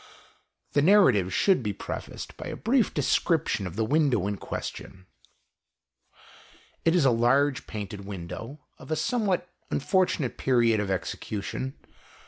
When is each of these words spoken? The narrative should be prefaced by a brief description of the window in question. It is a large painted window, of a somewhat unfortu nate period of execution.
The 0.71 0.81
narrative 0.81 1.31
should 1.31 1.61
be 1.61 1.73
prefaced 1.73 2.35
by 2.35 2.47
a 2.47 2.55
brief 2.55 2.91
description 2.91 3.67
of 3.67 3.75
the 3.75 3.85
window 3.85 4.25
in 4.25 4.37
question. 4.37 5.05
It 6.83 6.95
is 6.95 7.05
a 7.05 7.11
large 7.11 7.67
painted 7.67 8.03
window, 8.03 8.61
of 8.79 8.89
a 8.89 8.95
somewhat 8.95 9.47
unfortu 9.69 10.21
nate 10.21 10.39
period 10.39 10.79
of 10.79 10.89
execution. 10.89 11.75